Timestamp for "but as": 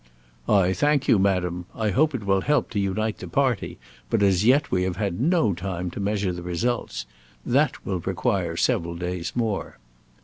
4.09-4.43